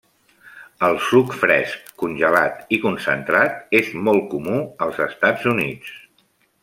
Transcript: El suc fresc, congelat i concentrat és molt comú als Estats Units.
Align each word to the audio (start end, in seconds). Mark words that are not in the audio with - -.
El 0.87 0.95
suc 1.07 1.35
fresc, 1.41 1.91
congelat 2.03 2.73
i 2.77 2.79
concentrat 2.87 3.59
és 3.81 3.93
molt 4.09 4.27
comú 4.33 4.57
als 4.87 5.03
Estats 5.07 5.47
Units. 5.53 5.97